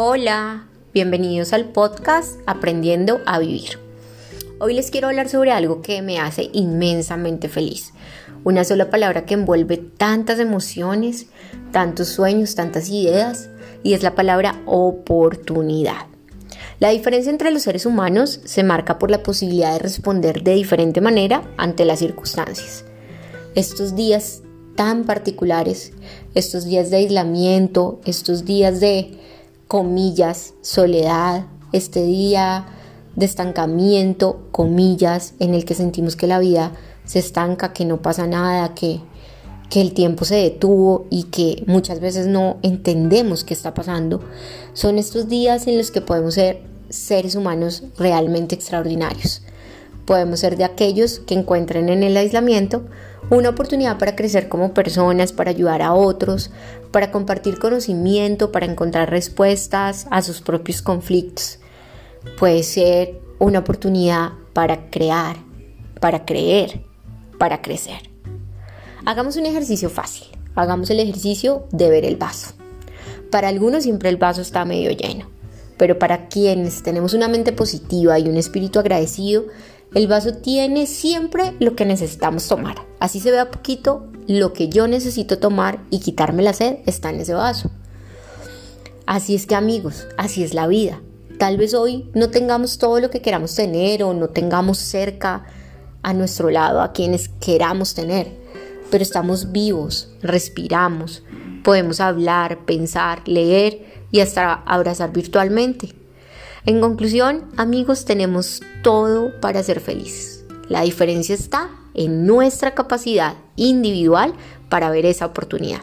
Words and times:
Hola, 0.00 0.68
bienvenidos 0.94 1.52
al 1.52 1.70
podcast 1.70 2.38
Aprendiendo 2.46 3.18
a 3.26 3.40
Vivir. 3.40 3.80
Hoy 4.60 4.74
les 4.74 4.92
quiero 4.92 5.08
hablar 5.08 5.28
sobre 5.28 5.50
algo 5.50 5.82
que 5.82 6.02
me 6.02 6.20
hace 6.20 6.50
inmensamente 6.52 7.48
feliz. 7.48 7.92
Una 8.44 8.62
sola 8.62 8.90
palabra 8.90 9.26
que 9.26 9.34
envuelve 9.34 9.76
tantas 9.76 10.38
emociones, 10.38 11.26
tantos 11.72 12.06
sueños, 12.10 12.54
tantas 12.54 12.90
ideas, 12.90 13.48
y 13.82 13.94
es 13.94 14.04
la 14.04 14.14
palabra 14.14 14.62
oportunidad. 14.66 16.06
La 16.78 16.90
diferencia 16.90 17.30
entre 17.30 17.50
los 17.50 17.62
seres 17.62 17.84
humanos 17.84 18.40
se 18.44 18.62
marca 18.62 19.00
por 19.00 19.10
la 19.10 19.24
posibilidad 19.24 19.72
de 19.72 19.80
responder 19.80 20.44
de 20.44 20.54
diferente 20.54 21.00
manera 21.00 21.42
ante 21.56 21.84
las 21.84 21.98
circunstancias. 21.98 22.84
Estos 23.56 23.96
días 23.96 24.42
tan 24.76 25.02
particulares, 25.02 25.90
estos 26.36 26.66
días 26.66 26.88
de 26.90 26.98
aislamiento, 26.98 28.00
estos 28.04 28.44
días 28.44 28.78
de 28.78 29.18
comillas, 29.68 30.54
soledad, 30.62 31.46
este 31.72 32.02
día 32.02 32.66
de 33.14 33.26
estancamiento, 33.26 34.48
comillas, 34.50 35.34
en 35.38 35.54
el 35.54 35.64
que 35.64 35.74
sentimos 35.74 36.16
que 36.16 36.26
la 36.26 36.38
vida 36.38 36.72
se 37.04 37.18
estanca, 37.18 37.72
que 37.72 37.84
no 37.84 38.00
pasa 38.00 38.26
nada, 38.26 38.74
que, 38.74 39.00
que 39.68 39.80
el 39.80 39.92
tiempo 39.92 40.24
se 40.24 40.36
detuvo 40.36 41.06
y 41.10 41.24
que 41.24 41.64
muchas 41.66 42.00
veces 42.00 42.26
no 42.26 42.56
entendemos 42.62 43.44
qué 43.44 43.54
está 43.54 43.74
pasando, 43.74 44.20
son 44.72 44.98
estos 44.98 45.28
días 45.28 45.66
en 45.66 45.76
los 45.76 45.90
que 45.90 46.00
podemos 46.00 46.34
ser 46.34 46.62
seres 46.88 47.34
humanos 47.34 47.84
realmente 47.98 48.54
extraordinarios. 48.54 49.42
Podemos 50.06 50.40
ser 50.40 50.56
de 50.56 50.64
aquellos 50.64 51.18
que 51.18 51.34
encuentren 51.34 51.90
en 51.90 52.02
el 52.02 52.16
aislamiento 52.16 52.84
una 53.30 53.50
oportunidad 53.50 53.98
para 53.98 54.16
crecer 54.16 54.48
como 54.48 54.72
personas, 54.72 55.32
para 55.32 55.50
ayudar 55.50 55.82
a 55.82 55.92
otros, 55.92 56.50
para 56.90 57.10
compartir 57.10 57.58
conocimiento, 57.58 58.52
para 58.52 58.66
encontrar 58.66 59.10
respuestas 59.10 60.06
a 60.10 60.22
sus 60.22 60.40
propios 60.40 60.82
conflictos. 60.82 61.58
Puede 62.38 62.62
ser 62.62 63.20
una 63.38 63.60
oportunidad 63.60 64.32
para 64.52 64.90
crear, 64.90 65.36
para 66.00 66.24
creer, 66.24 66.82
para 67.38 67.62
crecer. 67.62 68.10
Hagamos 69.04 69.36
un 69.36 69.46
ejercicio 69.46 69.90
fácil. 69.90 70.28
Hagamos 70.54 70.90
el 70.90 70.98
ejercicio 70.98 71.66
de 71.70 71.88
ver 71.88 72.04
el 72.04 72.16
vaso. 72.16 72.52
Para 73.30 73.48
algunos 73.48 73.84
siempre 73.84 74.08
el 74.08 74.16
vaso 74.16 74.40
está 74.40 74.64
medio 74.64 74.90
lleno, 74.90 75.28
pero 75.76 75.98
para 75.98 76.28
quienes 76.28 76.82
tenemos 76.82 77.14
una 77.14 77.28
mente 77.28 77.52
positiva 77.52 78.18
y 78.18 78.28
un 78.28 78.36
espíritu 78.36 78.78
agradecido, 78.78 79.44
el 79.94 80.06
vaso 80.06 80.34
tiene 80.34 80.86
siempre 80.86 81.54
lo 81.60 81.74
que 81.74 81.84
necesitamos 81.84 82.46
tomar. 82.46 82.76
Así 83.00 83.20
se 83.20 83.30
vea 83.30 83.50
poquito, 83.50 84.06
lo 84.26 84.52
que 84.52 84.68
yo 84.68 84.86
necesito 84.88 85.38
tomar 85.38 85.80
y 85.90 86.00
quitarme 86.00 86.42
la 86.42 86.52
sed 86.52 86.78
está 86.86 87.10
en 87.10 87.20
ese 87.20 87.34
vaso. 87.34 87.70
Así 89.06 89.34
es 89.34 89.46
que 89.46 89.54
amigos, 89.54 90.06
así 90.18 90.42
es 90.42 90.52
la 90.52 90.66
vida. 90.66 91.00
Tal 91.38 91.56
vez 91.56 91.72
hoy 91.72 92.10
no 92.14 92.30
tengamos 92.30 92.78
todo 92.78 93.00
lo 93.00 93.10
que 93.10 93.22
queramos 93.22 93.54
tener 93.54 94.02
o 94.02 94.12
no 94.12 94.28
tengamos 94.28 94.78
cerca 94.78 95.46
a 96.02 96.12
nuestro 96.12 96.50
lado 96.50 96.82
a 96.82 96.92
quienes 96.92 97.28
queramos 97.40 97.94
tener, 97.94 98.32
pero 98.90 99.02
estamos 99.02 99.52
vivos, 99.52 100.10
respiramos, 100.20 101.22
podemos 101.64 102.00
hablar, 102.00 102.64
pensar, 102.66 103.22
leer 103.26 103.86
y 104.10 104.20
hasta 104.20 104.52
abrazar 104.52 105.12
virtualmente. 105.12 105.94
En 106.64 106.80
conclusión, 106.80 107.44
amigos, 107.56 108.04
tenemos 108.04 108.62
todo 108.82 109.38
para 109.40 109.62
ser 109.62 109.80
felices. 109.80 110.44
La 110.68 110.82
diferencia 110.82 111.34
está 111.34 111.70
en 111.94 112.26
nuestra 112.26 112.74
capacidad 112.74 113.34
individual 113.56 114.34
para 114.68 114.90
ver 114.90 115.06
esa 115.06 115.26
oportunidad. 115.26 115.80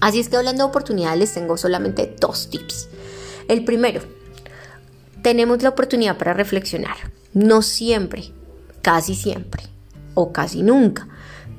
Así 0.00 0.20
es 0.20 0.28
que 0.28 0.36
hablando 0.36 0.64
de 0.64 0.70
oportunidades 0.70 1.18
les 1.18 1.34
tengo 1.34 1.56
solamente 1.56 2.14
dos 2.18 2.48
tips. 2.48 2.88
El 3.48 3.64
primero, 3.64 4.00
tenemos 5.22 5.62
la 5.62 5.70
oportunidad 5.70 6.16
para 6.16 6.34
reflexionar. 6.34 6.96
No 7.34 7.62
siempre, 7.62 8.32
casi 8.82 9.14
siempre 9.14 9.64
o 10.14 10.32
casi 10.32 10.62
nunca. 10.62 11.08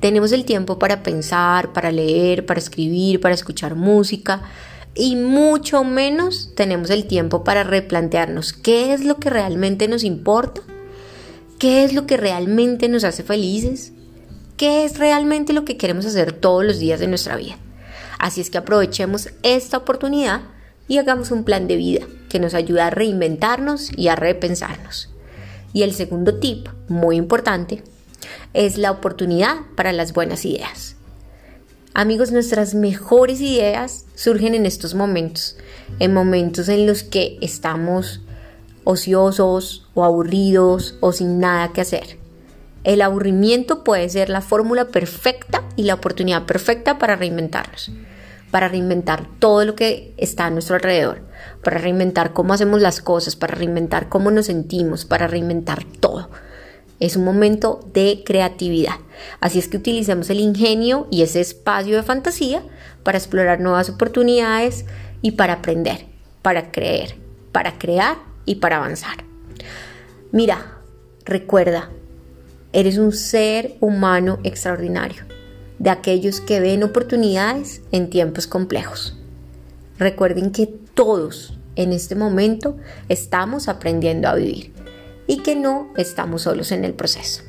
Tenemos 0.00 0.32
el 0.32 0.44
tiempo 0.44 0.78
para 0.78 1.02
pensar, 1.02 1.72
para 1.72 1.92
leer, 1.92 2.44
para 2.44 2.58
escribir, 2.58 3.20
para 3.20 3.34
escuchar 3.34 3.76
música, 3.76 4.42
y 4.94 5.16
mucho 5.16 5.84
menos 5.84 6.50
tenemos 6.54 6.90
el 6.90 7.06
tiempo 7.06 7.44
para 7.44 7.64
replantearnos 7.64 8.52
qué 8.52 8.92
es 8.92 9.04
lo 9.04 9.16
que 9.16 9.30
realmente 9.30 9.88
nos 9.88 10.04
importa, 10.04 10.60
qué 11.58 11.84
es 11.84 11.94
lo 11.94 12.06
que 12.06 12.16
realmente 12.16 12.88
nos 12.88 13.04
hace 13.04 13.22
felices, 13.22 13.92
qué 14.56 14.84
es 14.84 14.98
realmente 14.98 15.52
lo 15.52 15.64
que 15.64 15.76
queremos 15.76 16.04
hacer 16.04 16.32
todos 16.32 16.64
los 16.64 16.78
días 16.78 17.00
de 17.00 17.08
nuestra 17.08 17.36
vida. 17.36 17.56
Así 18.18 18.40
es 18.40 18.50
que 18.50 18.58
aprovechemos 18.58 19.30
esta 19.42 19.78
oportunidad 19.78 20.42
y 20.88 20.98
hagamos 20.98 21.30
un 21.30 21.44
plan 21.44 21.66
de 21.66 21.76
vida 21.76 22.06
que 22.28 22.38
nos 22.38 22.54
ayude 22.54 22.82
a 22.82 22.90
reinventarnos 22.90 23.90
y 23.96 24.08
a 24.08 24.16
repensarnos. 24.16 25.08
Y 25.72 25.82
el 25.82 25.94
segundo 25.94 26.38
tip, 26.38 26.68
muy 26.88 27.16
importante, 27.16 27.82
es 28.52 28.76
la 28.76 28.90
oportunidad 28.90 29.56
para 29.74 29.92
las 29.92 30.12
buenas 30.12 30.44
ideas. 30.44 30.96
Amigos, 31.94 32.32
nuestras 32.32 32.74
mejores 32.74 33.42
ideas 33.42 34.06
surgen 34.14 34.54
en 34.54 34.64
estos 34.64 34.94
momentos, 34.94 35.58
en 35.98 36.14
momentos 36.14 36.70
en 36.70 36.86
los 36.86 37.02
que 37.02 37.36
estamos 37.42 38.22
ociosos 38.84 39.86
o 39.92 40.02
aburridos 40.02 40.96
o 41.00 41.12
sin 41.12 41.38
nada 41.38 41.74
que 41.74 41.82
hacer. 41.82 42.18
El 42.82 43.02
aburrimiento 43.02 43.84
puede 43.84 44.08
ser 44.08 44.30
la 44.30 44.40
fórmula 44.40 44.86
perfecta 44.86 45.64
y 45.76 45.82
la 45.82 45.92
oportunidad 45.92 46.46
perfecta 46.46 46.98
para 46.98 47.14
reinventarnos, 47.14 47.92
para 48.50 48.68
reinventar 48.68 49.28
todo 49.38 49.66
lo 49.66 49.74
que 49.74 50.14
está 50.16 50.46
a 50.46 50.50
nuestro 50.50 50.76
alrededor, 50.76 51.20
para 51.62 51.76
reinventar 51.76 52.32
cómo 52.32 52.54
hacemos 52.54 52.80
las 52.80 53.02
cosas, 53.02 53.36
para 53.36 53.54
reinventar 53.54 54.08
cómo 54.08 54.30
nos 54.30 54.46
sentimos, 54.46 55.04
para 55.04 55.26
reinventar 55.26 55.84
todo. 56.00 56.30
Es 57.02 57.16
un 57.16 57.24
momento 57.24 57.80
de 57.92 58.22
creatividad. 58.24 58.94
Así 59.40 59.58
es 59.58 59.66
que 59.66 59.78
utilicemos 59.78 60.30
el 60.30 60.38
ingenio 60.38 61.08
y 61.10 61.22
ese 61.22 61.40
espacio 61.40 61.96
de 61.96 62.04
fantasía 62.04 62.62
para 63.02 63.18
explorar 63.18 63.58
nuevas 63.58 63.90
oportunidades 63.90 64.84
y 65.20 65.32
para 65.32 65.54
aprender, 65.54 66.06
para 66.42 66.70
creer, 66.70 67.16
para 67.50 67.76
crear 67.76 68.18
y 68.44 68.54
para 68.54 68.76
avanzar. 68.76 69.24
Mira, 70.30 70.78
recuerda, 71.24 71.90
eres 72.72 72.98
un 72.98 73.10
ser 73.10 73.74
humano 73.80 74.38
extraordinario, 74.44 75.24
de 75.80 75.90
aquellos 75.90 76.40
que 76.40 76.60
ven 76.60 76.84
oportunidades 76.84 77.82
en 77.90 78.10
tiempos 78.10 78.46
complejos. 78.46 79.18
Recuerden 79.98 80.52
que 80.52 80.68
todos 80.68 81.58
en 81.74 81.92
este 81.92 82.14
momento 82.14 82.76
estamos 83.08 83.66
aprendiendo 83.66 84.28
a 84.28 84.36
vivir 84.36 84.81
y 85.26 85.42
que 85.42 85.54
no 85.54 85.92
estamos 85.96 86.42
solos 86.42 86.72
en 86.72 86.84
el 86.84 86.94
proceso. 86.94 87.42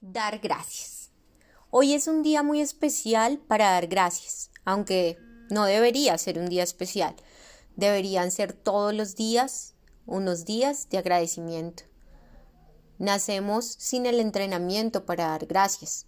Dar 0.00 0.38
gracias. 0.38 1.10
Hoy 1.70 1.94
es 1.94 2.08
un 2.08 2.22
día 2.22 2.42
muy 2.42 2.60
especial 2.60 3.38
para 3.38 3.70
dar 3.70 3.86
gracias, 3.86 4.50
aunque 4.64 5.18
no 5.50 5.64
debería 5.64 6.16
ser 6.18 6.38
un 6.38 6.48
día 6.48 6.62
especial. 6.62 7.14
Deberían 7.76 8.30
ser 8.30 8.52
todos 8.52 8.94
los 8.94 9.14
días 9.14 9.74
unos 10.06 10.44
días 10.46 10.88
de 10.88 10.98
agradecimiento. 10.98 11.84
Nacemos 12.98 13.66
sin 13.66 14.06
el 14.06 14.18
entrenamiento 14.18 15.04
para 15.04 15.28
dar 15.28 15.46
gracias 15.46 16.06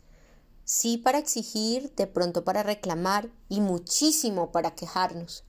sí 0.70 0.98
para 0.98 1.18
exigir, 1.18 1.92
de 1.96 2.06
pronto 2.06 2.44
para 2.44 2.62
reclamar 2.62 3.28
y 3.48 3.60
muchísimo 3.60 4.52
para 4.52 4.76
quejarnos. 4.76 5.42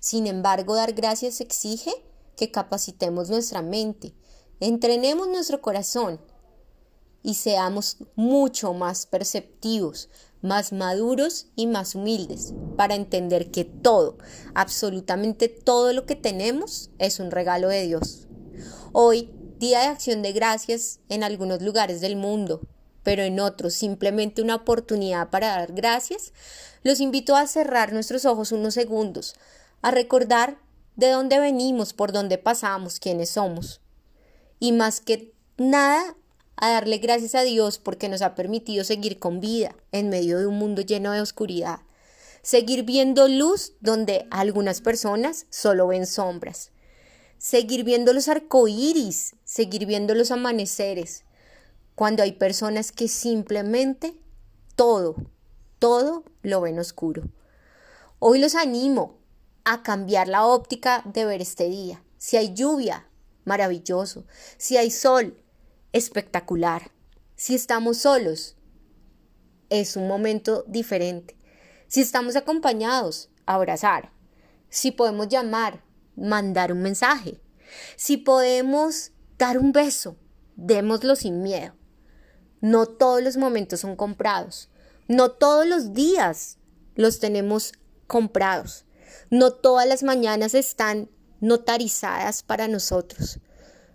Sin 0.00 0.26
embargo, 0.26 0.74
dar 0.74 0.92
gracias 0.92 1.40
exige 1.40 1.90
que 2.36 2.50
capacitemos 2.50 3.30
nuestra 3.30 3.62
mente, 3.62 4.14
entrenemos 4.60 5.28
nuestro 5.28 5.62
corazón 5.62 6.20
y 7.22 7.36
seamos 7.36 7.96
mucho 8.16 8.74
más 8.74 9.06
perceptivos, 9.06 10.10
más 10.42 10.74
maduros 10.74 11.46
y 11.56 11.66
más 11.66 11.94
humildes 11.94 12.52
para 12.76 12.96
entender 12.96 13.50
que 13.50 13.64
todo, 13.64 14.18
absolutamente 14.54 15.48
todo 15.48 15.94
lo 15.94 16.04
que 16.04 16.16
tenemos 16.16 16.90
es 16.98 17.18
un 17.18 17.30
regalo 17.30 17.68
de 17.68 17.86
Dios. 17.86 18.28
Hoy, 18.92 19.30
Día 19.58 19.80
de 19.80 19.86
Acción 19.86 20.20
de 20.20 20.34
Gracias 20.34 21.00
en 21.08 21.24
algunos 21.24 21.62
lugares 21.62 22.02
del 22.02 22.16
mundo, 22.16 22.60
pero 23.06 23.22
en 23.22 23.38
otros 23.38 23.74
simplemente 23.74 24.42
una 24.42 24.56
oportunidad 24.56 25.30
para 25.30 25.50
dar 25.50 25.72
gracias, 25.72 26.32
los 26.82 26.98
invito 26.98 27.36
a 27.36 27.46
cerrar 27.46 27.92
nuestros 27.92 28.24
ojos 28.24 28.50
unos 28.50 28.74
segundos, 28.74 29.36
a 29.80 29.92
recordar 29.92 30.58
de 30.96 31.10
dónde 31.10 31.38
venimos, 31.38 31.92
por 31.92 32.10
dónde 32.10 32.36
pasamos, 32.36 32.98
quiénes 32.98 33.30
somos. 33.30 33.80
Y 34.58 34.72
más 34.72 35.00
que 35.00 35.32
nada, 35.56 36.16
a 36.56 36.70
darle 36.70 36.98
gracias 36.98 37.36
a 37.36 37.42
Dios 37.42 37.78
porque 37.78 38.08
nos 38.08 38.22
ha 38.22 38.34
permitido 38.34 38.82
seguir 38.82 39.20
con 39.20 39.38
vida 39.38 39.76
en 39.92 40.08
medio 40.08 40.40
de 40.40 40.48
un 40.48 40.58
mundo 40.58 40.82
lleno 40.82 41.12
de 41.12 41.20
oscuridad. 41.20 41.78
Seguir 42.42 42.82
viendo 42.82 43.28
luz 43.28 43.74
donde 43.80 44.26
algunas 44.32 44.80
personas 44.80 45.46
solo 45.48 45.86
ven 45.86 46.06
sombras. 46.06 46.72
Seguir 47.38 47.84
viendo 47.84 48.12
los 48.12 48.26
arcoíris, 48.26 49.36
seguir 49.44 49.86
viendo 49.86 50.12
los 50.16 50.32
amaneceres, 50.32 51.22
cuando 51.96 52.22
hay 52.22 52.32
personas 52.32 52.92
que 52.92 53.08
simplemente 53.08 54.14
todo, 54.76 55.16
todo 55.78 56.24
lo 56.42 56.60
ven 56.60 56.78
oscuro. 56.78 57.22
Hoy 58.18 58.38
los 58.38 58.54
animo 58.54 59.18
a 59.64 59.82
cambiar 59.82 60.28
la 60.28 60.44
óptica 60.44 61.02
de 61.06 61.24
ver 61.24 61.40
este 61.40 61.70
día. 61.70 62.04
Si 62.18 62.36
hay 62.36 62.52
lluvia, 62.52 63.08
maravilloso. 63.44 64.26
Si 64.58 64.76
hay 64.76 64.90
sol, 64.90 65.40
espectacular. 65.94 66.92
Si 67.34 67.54
estamos 67.54 67.96
solos, 67.96 68.56
es 69.70 69.96
un 69.96 70.06
momento 70.06 70.64
diferente. 70.68 71.34
Si 71.88 72.02
estamos 72.02 72.36
acompañados, 72.36 73.30
abrazar. 73.46 74.12
Si 74.68 74.90
podemos 74.90 75.28
llamar, 75.28 75.82
mandar 76.14 76.72
un 76.72 76.82
mensaje. 76.82 77.40
Si 77.96 78.18
podemos 78.18 79.12
dar 79.38 79.56
un 79.56 79.72
beso, 79.72 80.18
démoslo 80.56 81.16
sin 81.16 81.42
miedo. 81.42 81.72
No 82.66 82.86
todos 82.86 83.22
los 83.22 83.36
momentos 83.36 83.78
son 83.78 83.94
comprados. 83.94 84.70
No 85.06 85.30
todos 85.30 85.68
los 85.68 85.92
días 85.92 86.58
los 86.96 87.20
tenemos 87.20 87.74
comprados. 88.08 88.86
No 89.30 89.52
todas 89.52 89.86
las 89.86 90.02
mañanas 90.02 90.52
están 90.52 91.08
notarizadas 91.40 92.42
para 92.42 92.66
nosotros. 92.66 93.38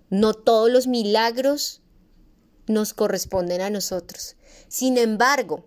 No 0.09 0.33
todos 0.33 0.71
los 0.71 0.87
milagros 0.87 1.81
nos 2.65 2.93
corresponden 2.93 3.59
a 3.59 3.69
nosotros. 3.69 4.37
Sin 4.69 4.97
embargo, 4.97 5.65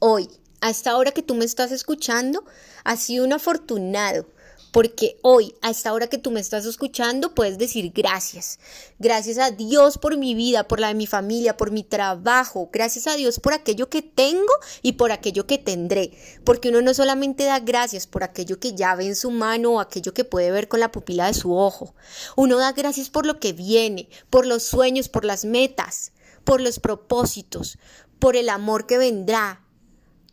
hoy, 0.00 0.28
a 0.60 0.70
esta 0.70 0.96
hora 0.96 1.12
que 1.12 1.22
tú 1.22 1.36
me 1.36 1.44
estás 1.44 1.70
escuchando, 1.70 2.44
has 2.82 2.98
sido 2.98 3.24
un 3.24 3.32
afortunado 3.32 4.26
porque 4.72 5.18
hoy, 5.22 5.54
a 5.62 5.70
esta 5.70 5.92
hora 5.92 6.08
que 6.08 6.18
tú 6.18 6.30
me 6.30 6.40
estás 6.40 6.66
escuchando, 6.66 7.34
puedes 7.34 7.58
decir 7.58 7.92
gracias. 7.94 8.58
Gracias 8.98 9.38
a 9.38 9.50
Dios 9.50 9.98
por 9.98 10.16
mi 10.16 10.34
vida, 10.34 10.68
por 10.68 10.80
la 10.80 10.88
de 10.88 10.94
mi 10.94 11.06
familia, 11.06 11.56
por 11.56 11.70
mi 11.70 11.82
trabajo. 11.82 12.68
Gracias 12.72 13.06
a 13.06 13.16
Dios 13.16 13.40
por 13.40 13.54
aquello 13.54 13.88
que 13.88 14.02
tengo 14.02 14.52
y 14.82 14.92
por 14.92 15.12
aquello 15.12 15.46
que 15.46 15.58
tendré. 15.58 16.12
Porque 16.44 16.68
uno 16.68 16.82
no 16.82 16.94
solamente 16.94 17.44
da 17.44 17.60
gracias 17.60 18.06
por 18.06 18.22
aquello 18.22 18.60
que 18.60 18.74
ya 18.74 18.94
ve 18.94 19.06
en 19.06 19.16
su 19.16 19.30
mano 19.30 19.72
o 19.72 19.80
aquello 19.80 20.12
que 20.12 20.24
puede 20.24 20.50
ver 20.50 20.68
con 20.68 20.80
la 20.80 20.92
pupila 20.92 21.26
de 21.26 21.34
su 21.34 21.54
ojo. 21.54 21.94
Uno 22.36 22.58
da 22.58 22.72
gracias 22.72 23.08
por 23.08 23.24
lo 23.26 23.40
que 23.40 23.52
viene, 23.52 24.08
por 24.30 24.46
los 24.46 24.62
sueños, 24.62 25.08
por 25.08 25.24
las 25.24 25.44
metas, 25.44 26.12
por 26.44 26.60
los 26.60 26.80
propósitos, 26.80 27.78
por 28.18 28.36
el 28.36 28.48
amor 28.48 28.86
que 28.86 28.98
vendrá, 28.98 29.62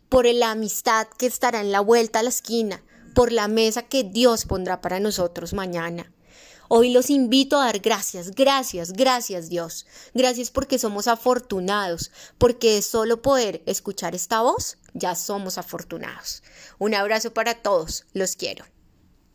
por 0.08 0.26
la 0.26 0.50
amistad 0.50 1.06
que 1.18 1.26
estará 1.26 1.60
en 1.60 1.72
la 1.72 1.80
vuelta 1.80 2.18
a 2.18 2.22
la 2.22 2.28
esquina 2.28 2.82
por 3.14 3.32
la 3.32 3.48
mesa 3.48 3.82
que 3.82 4.04
Dios 4.04 4.44
pondrá 4.44 4.80
para 4.80 5.00
nosotros 5.00 5.54
mañana. 5.54 6.12
Hoy 6.68 6.90
los 6.92 7.10
invito 7.10 7.58
a 7.58 7.66
dar 7.66 7.78
gracias, 7.78 8.32
gracias, 8.32 8.92
gracias 8.92 9.48
Dios. 9.48 9.86
Gracias 10.14 10.50
porque 10.50 10.78
somos 10.78 11.08
afortunados, 11.08 12.10
porque 12.38 12.80
solo 12.82 13.22
poder 13.22 13.62
escuchar 13.66 14.14
esta 14.14 14.40
voz, 14.40 14.78
ya 14.94 15.14
somos 15.14 15.58
afortunados. 15.58 16.42
Un 16.78 16.94
abrazo 16.94 17.32
para 17.32 17.54
todos, 17.54 18.06
los 18.12 18.36
quiero. 18.36 18.64